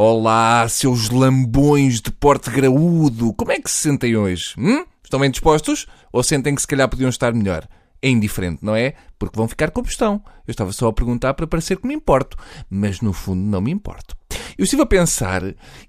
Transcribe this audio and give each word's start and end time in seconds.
Olá, 0.00 0.68
seus 0.68 1.10
lambões 1.10 2.00
de 2.00 2.12
porte 2.12 2.50
graúdo! 2.50 3.32
Como 3.32 3.50
é 3.50 3.60
que 3.60 3.68
se 3.68 3.78
sentem 3.78 4.16
hoje? 4.16 4.54
Hum? 4.56 4.84
Estão 5.02 5.18
bem 5.18 5.28
dispostos? 5.28 5.88
Ou 6.12 6.22
sentem 6.22 6.54
que 6.54 6.60
se 6.60 6.68
calhar 6.68 6.88
podiam 6.88 7.08
estar 7.08 7.34
melhor? 7.34 7.66
É 8.00 8.08
indiferente, 8.08 8.64
não 8.64 8.76
é? 8.76 8.94
Porque 9.18 9.36
vão 9.36 9.48
ficar 9.48 9.72
com 9.72 9.82
questão. 9.82 10.22
Eu 10.46 10.52
estava 10.52 10.70
só 10.70 10.86
a 10.86 10.92
perguntar 10.92 11.34
para 11.34 11.48
parecer 11.48 11.78
que 11.78 11.86
me 11.88 11.94
importo. 11.94 12.36
Mas 12.70 13.00
no 13.00 13.12
fundo 13.12 13.42
não 13.42 13.60
me 13.60 13.72
importo. 13.72 14.16
Eu 14.56 14.62
estive 14.62 14.82
a 14.82 14.86
pensar 14.86 15.42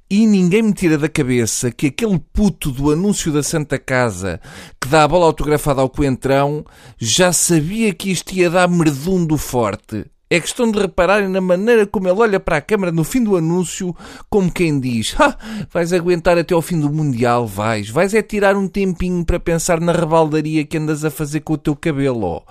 e 0.09 0.25
ninguém 0.25 0.63
me 0.63 0.73
tira 0.73 0.97
da 0.97 1.07
cabeça 1.07 1.69
que 1.69 1.85
aquele 1.85 2.17
puto 2.17 2.71
do 2.71 2.89
anúncio 2.89 3.31
da 3.31 3.43
Santa 3.43 3.77
Casa 3.77 4.41
que 4.81 4.87
dá 4.87 5.03
a 5.03 5.07
bola 5.07 5.27
autografada 5.27 5.81
ao 5.81 5.89
coentrão 5.89 6.65
já 6.97 7.31
sabia 7.31 7.93
que 7.93 8.09
isto 8.09 8.33
ia 8.33 8.49
dar 8.49 8.67
merdundo 8.67 9.37
forte. 9.37 10.03
É 10.31 10.39
questão 10.39 10.71
de 10.71 10.79
repararem 10.79 11.27
na 11.27 11.41
maneira 11.41 11.87
como 11.87 12.07
ele 12.07 12.19
olha 12.19 12.39
para 12.39 12.57
a 12.57 12.61
câmara 12.61 12.91
no 12.91 13.03
fim 13.03 13.23
do 13.23 13.35
anúncio, 13.35 13.95
como 14.29 14.51
quem 14.51 14.79
diz: 14.79 15.15
ah, 15.19 15.35
vais 15.71 15.91
aguentar 15.91 16.37
até 16.37 16.53
ao 16.53 16.61
fim 16.61 16.79
do 16.79 16.91
Mundial, 16.91 17.47
vais. 17.47 17.89
Vais 17.89 18.13
é 18.13 18.21
tirar 18.21 18.55
um 18.55 18.67
tempinho 18.67 19.25
para 19.25 19.39
pensar 19.39 19.79
na 19.81 19.91
rebaldaria 19.91 20.63
que 20.63 20.77
andas 20.77 21.03
a 21.03 21.09
fazer 21.09 21.39
com 21.39 21.53
o 21.53 21.57
teu 21.57 21.75
cabelo, 21.75 22.23
ó. 22.23 22.41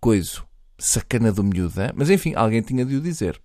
Coiso. 0.00 0.46
Sacana 0.78 1.32
do 1.32 1.42
miúdo, 1.42 1.80
hein? 1.80 1.90
mas 1.94 2.10
enfim, 2.10 2.34
alguém 2.34 2.60
tinha 2.60 2.84
de 2.84 2.96
o 2.96 3.00
dizer. 3.00 3.40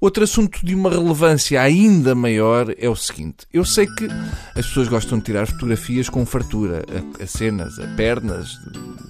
Outro 0.00 0.22
assunto 0.22 0.64
de 0.64 0.74
uma 0.74 0.88
relevância 0.88 1.60
ainda 1.60 2.14
maior 2.14 2.72
é 2.78 2.88
o 2.88 2.94
seguinte: 2.94 3.46
eu 3.52 3.64
sei 3.64 3.86
que 3.86 4.06
as 4.54 4.66
pessoas 4.66 4.88
gostam 4.88 5.18
de 5.18 5.24
tirar 5.24 5.46
fotografias 5.46 6.08
com 6.08 6.24
fartura, 6.24 6.84
a, 6.88 7.24
a 7.24 7.26
cenas, 7.26 7.78
a 7.78 7.86
pernas, 7.96 8.56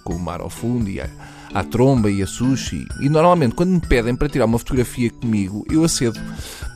com 0.04 0.14
o 0.14 0.18
mar 0.18 0.40
ao 0.40 0.48
fundo 0.48 0.88
e 0.88 1.00
a 1.00 1.10
à 1.56 1.64
tromba 1.64 2.10
e 2.10 2.22
a 2.22 2.26
sushi. 2.26 2.86
E 3.00 3.08
normalmente, 3.08 3.54
quando 3.54 3.70
me 3.70 3.80
pedem 3.80 4.14
para 4.14 4.28
tirar 4.28 4.44
uma 4.44 4.58
fotografia 4.58 5.10
comigo, 5.10 5.64
eu 5.70 5.84
acedo. 5.84 6.20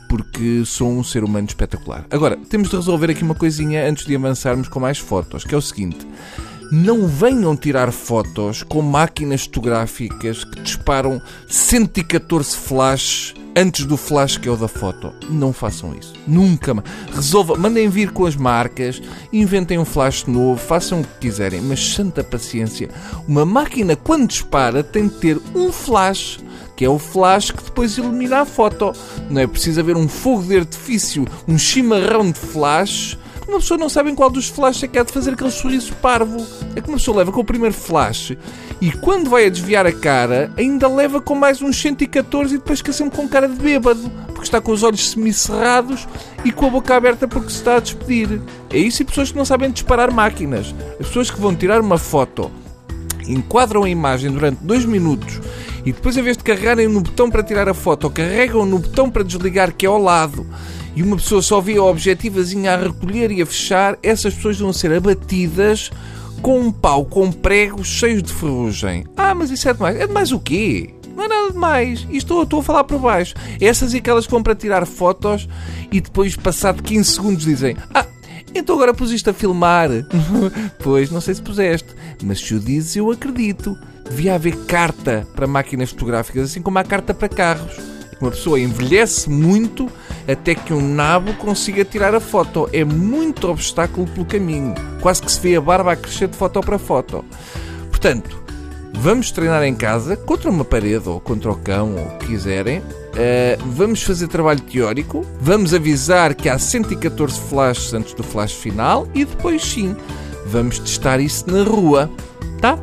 Porque 0.09 0.63
sou 0.65 0.89
um 0.89 1.03
ser 1.03 1.23
humano 1.23 1.47
espetacular. 1.47 2.05
Agora, 2.09 2.35
temos 2.49 2.69
de 2.69 2.75
resolver 2.75 3.11
aqui 3.11 3.23
uma 3.23 3.35
coisinha 3.35 3.87
antes 3.87 4.05
de 4.05 4.15
avançarmos 4.15 4.67
com 4.67 4.79
mais 4.79 4.97
fotos, 4.97 5.43
que 5.45 5.55
é 5.55 5.57
o 5.57 5.61
seguinte. 5.61 6.05
Não 6.71 7.05
venham 7.05 7.53
tirar 7.53 7.91
fotos 7.91 8.63
com 8.63 8.81
máquinas 8.81 9.43
fotográficas 9.43 10.45
que 10.45 10.61
disparam 10.61 11.21
114 11.49 12.55
flashes 12.55 13.33
antes 13.53 13.85
do 13.85 13.97
flash 13.97 14.37
que 14.37 14.47
é 14.47 14.51
o 14.51 14.55
da 14.55 14.69
foto. 14.69 15.13
Não 15.29 15.51
façam 15.51 15.93
isso. 15.93 16.13
Nunca 16.25 16.73
mais. 16.73 16.87
Resolvam, 17.13 17.57
mandem 17.57 17.89
vir 17.89 18.11
com 18.11 18.25
as 18.25 18.37
marcas, 18.37 19.01
inventem 19.33 19.77
um 19.77 19.83
flash 19.83 20.25
novo, 20.25 20.57
façam 20.57 21.01
o 21.01 21.03
que 21.03 21.27
quiserem, 21.27 21.59
mas 21.59 21.93
santa 21.93 22.23
paciência. 22.23 22.89
Uma 23.27 23.45
máquina, 23.45 23.97
quando 23.97 24.29
dispara, 24.29 24.81
tem 24.81 25.09
de 25.09 25.15
ter 25.15 25.41
um 25.53 25.73
flash 25.73 26.39
que 26.77 26.85
é 26.85 26.89
o 26.89 26.97
flash 26.97 27.51
que 27.51 27.63
depois 27.63 27.97
ilumina 27.97 28.39
a 28.39 28.45
foto. 28.45 28.93
Não 29.29 29.41
é 29.41 29.45
preciso 29.45 29.79
haver 29.81 29.95
um 29.97 30.07
fogo 30.07 30.43
de 30.43 30.57
artifício, 30.57 31.27
um 31.47 31.57
chimarrão 31.57 32.31
de 32.31 32.39
flash. 32.39 33.17
Uma 33.51 33.59
pessoa 33.59 33.77
não 33.77 33.89
sabe 33.89 34.09
em 34.09 34.15
qual 34.15 34.29
dos 34.29 34.47
flashes 34.47 34.83
é 34.83 34.87
que 34.87 34.97
há 34.97 35.03
de 35.03 35.11
fazer 35.11 35.31
aquele 35.31 35.51
sorriso 35.51 35.93
parvo. 35.95 36.37
É 36.73 36.79
que 36.79 36.87
uma 36.87 36.95
pessoa 36.95 37.17
leva 37.17 37.33
com 37.33 37.41
o 37.41 37.43
primeiro 37.43 37.75
flash 37.75 38.31
e 38.79 38.93
quando 38.93 39.29
vai 39.29 39.45
a 39.45 39.49
desviar 39.49 39.85
a 39.85 39.91
cara, 39.91 40.53
ainda 40.55 40.87
leva 40.87 41.19
com 41.19 41.35
mais 41.35 41.61
uns 41.61 41.75
114 41.81 42.55
e 42.55 42.57
depois 42.59 42.79
fica 42.79 42.93
sempre 42.93 43.17
com 43.17 43.27
cara 43.27 43.49
de 43.49 43.55
bêbado, 43.55 44.09
porque 44.27 44.43
está 44.43 44.61
com 44.61 44.71
os 44.71 44.83
olhos 44.83 45.09
semicerrados 45.09 46.07
e 46.45 46.51
com 46.53 46.67
a 46.67 46.69
boca 46.69 46.95
aberta 46.95 47.27
porque 47.27 47.49
se 47.49 47.57
está 47.57 47.75
a 47.75 47.79
despedir. 47.81 48.41
É 48.69 48.77
isso 48.77 49.01
e 49.01 49.05
pessoas 49.05 49.33
que 49.33 49.37
não 49.37 49.43
sabem 49.43 49.69
disparar 49.69 50.13
máquinas. 50.13 50.73
As 50.97 51.07
pessoas 51.07 51.29
que 51.29 51.41
vão 51.41 51.53
tirar 51.53 51.81
uma 51.81 51.97
foto, 51.97 52.49
enquadram 53.27 53.83
a 53.83 53.89
imagem 53.89 54.31
durante 54.31 54.63
dois 54.63 54.85
minutos 54.85 55.41
e 55.85 55.91
depois, 55.91 56.15
em 56.15 56.21
vez 56.21 56.37
de 56.37 56.43
carregarem 56.45 56.87
no 56.87 57.01
botão 57.01 57.29
para 57.29 57.43
tirar 57.43 57.67
a 57.67 57.73
foto, 57.73 58.09
carregam 58.09 58.65
no 58.65 58.79
botão 58.79 59.09
para 59.09 59.23
desligar, 59.23 59.73
que 59.73 59.85
é 59.85 59.89
ao 59.89 60.01
lado, 60.01 60.47
e 60.95 61.03
uma 61.03 61.15
pessoa 61.15 61.41
só 61.41 61.61
vê 61.61 61.77
a 61.77 61.83
objetivazinha 61.83 62.73
a 62.73 62.77
recolher 62.77 63.31
e 63.31 63.41
a 63.41 63.45
fechar, 63.45 63.97
essas 64.03 64.33
pessoas 64.33 64.59
vão 64.59 64.73
ser 64.73 64.91
abatidas 64.93 65.89
com 66.41 66.59
um 66.59 66.71
pau 66.71 67.05
com 67.05 67.31
pregos 67.31 67.87
cheios 67.87 68.23
de 68.23 68.33
ferrugem. 68.33 69.05
Ah, 69.15 69.33
mas 69.33 69.51
isso 69.51 69.69
é 69.69 69.73
demais. 69.73 69.95
É 69.97 70.07
demais 70.07 70.31
o 70.31 70.39
quê? 70.39 70.93
Não 71.15 71.23
é 71.23 71.27
nada 71.27 71.51
demais. 71.51 72.07
Isto 72.09 72.41
estou 72.43 72.59
a 72.59 72.63
falar 72.63 72.83
por 72.83 72.99
baixo. 72.99 73.35
Essas 73.59 73.93
e 73.93 73.97
aquelas 73.97 74.25
que 74.25 74.31
vão 74.31 74.41
para 74.41 74.55
tirar 74.55 74.85
fotos 74.85 75.47
e 75.91 76.01
depois, 76.01 76.35
passado 76.35 76.81
15 76.81 77.11
segundos, 77.11 77.45
dizem: 77.45 77.75
Ah, 77.93 78.05
então 78.55 78.75
agora 78.75 78.93
pusiste 78.93 79.29
a 79.29 79.33
filmar. 79.33 79.89
pois, 80.79 81.09
não 81.11 81.21
sei 81.21 81.35
se 81.35 81.41
puseste. 81.41 81.89
Mas 82.23 82.39
se 82.39 82.55
o 82.55 82.59
dizes, 82.59 82.95
eu 82.95 83.11
acredito. 83.11 83.77
Devia 84.09 84.35
haver 84.35 84.57
carta 84.65 85.25
para 85.35 85.47
máquinas 85.47 85.91
fotográficas, 85.91 86.49
assim 86.49 86.61
como 86.61 86.77
há 86.79 86.83
carta 86.83 87.13
para 87.13 87.29
carros. 87.29 87.77
Uma 88.19 88.31
pessoa 88.31 88.59
envelhece 88.59 89.29
muito 89.29 89.89
até 90.27 90.55
que 90.55 90.73
um 90.73 90.81
nabo 90.81 91.33
consiga 91.35 91.85
tirar 91.85 92.13
a 92.15 92.19
foto. 92.19 92.69
É 92.73 92.83
muito 92.83 93.49
obstáculo 93.49 94.07
pelo 94.07 94.25
caminho. 94.25 94.73
Quase 95.01 95.21
que 95.21 95.31
se 95.31 95.39
vê 95.39 95.55
a 95.55 95.61
barba 95.61 95.93
a 95.93 95.95
crescer 95.95 96.27
de 96.27 96.37
foto 96.37 96.61
para 96.61 96.77
foto. 96.77 97.23
Portanto, 97.89 98.41
vamos 98.93 99.31
treinar 99.31 99.63
em 99.63 99.75
casa, 99.75 100.15
contra 100.15 100.49
uma 100.49 100.65
parede 100.65 101.07
ou 101.09 101.19
contra 101.19 101.51
o 101.51 101.55
cão, 101.55 101.95
ou 101.95 102.05
o 102.05 102.17
que 102.17 102.27
quiserem. 102.27 102.79
Uh, 102.79 103.61
vamos 103.65 104.03
fazer 104.03 104.27
trabalho 104.27 104.61
teórico. 104.61 105.25
Vamos 105.39 105.73
avisar 105.73 106.33
que 106.33 106.47
há 106.47 106.57
114 106.57 107.39
flashes 107.41 107.93
antes 107.93 108.13
do 108.13 108.23
flash 108.23 108.53
final. 108.53 109.07
E 109.13 109.25
depois, 109.25 109.63
sim, 109.63 109.95
vamos 110.45 110.79
testar 110.79 111.19
isso 111.19 111.49
na 111.51 111.63
rua. 111.63 112.09
Tá? 112.59 112.77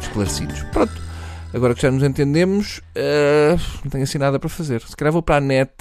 Esclarecidos. 0.00 0.62
Pronto. 0.72 1.06
Agora 1.54 1.74
que 1.74 1.80
já 1.80 1.90
nos 1.90 2.02
entendemos, 2.02 2.82
uh, 2.94 3.58
não 3.82 3.90
tenho 3.90 4.04
assim 4.04 4.18
nada 4.18 4.38
para 4.38 4.48
fazer. 4.48 4.82
Se 4.82 4.94
calhar 4.94 5.12
vou 5.12 5.22
para 5.22 5.36
a 5.36 5.40
net 5.40 5.72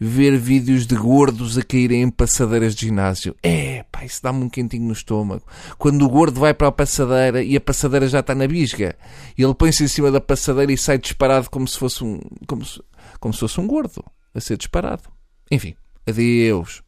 ver 0.00 0.38
vídeos 0.38 0.86
de 0.86 0.96
gordos 0.96 1.58
a 1.58 1.62
caírem 1.62 2.02
em 2.02 2.10
passadeiras 2.10 2.74
de 2.74 2.86
ginásio. 2.86 3.36
É, 3.42 3.84
pá, 3.92 4.04
isso 4.04 4.22
dá-me 4.22 4.42
um 4.42 4.48
quentinho 4.48 4.86
no 4.86 4.92
estômago. 4.92 5.44
Quando 5.76 6.02
o 6.02 6.08
gordo 6.08 6.40
vai 6.40 6.54
para 6.54 6.68
a 6.68 6.72
passadeira 6.72 7.42
e 7.42 7.54
a 7.54 7.60
passadeira 7.60 8.08
já 8.08 8.20
está 8.20 8.34
na 8.34 8.46
bisga, 8.46 8.96
e 9.36 9.42
ele 9.42 9.54
põe-se 9.54 9.84
em 9.84 9.88
cima 9.88 10.10
da 10.10 10.20
passadeira 10.20 10.72
e 10.72 10.78
sai 10.78 10.96
disparado 10.96 11.50
como 11.50 11.68
se 11.68 11.78
fosse 11.78 12.02
um, 12.02 12.18
como 12.46 12.64
se, 12.64 12.82
como 13.20 13.34
se 13.34 13.40
fosse 13.40 13.60
um 13.60 13.66
gordo 13.66 14.02
a 14.34 14.40
ser 14.40 14.56
disparado. 14.56 15.02
Enfim, 15.50 15.74
adeus. 16.08 16.82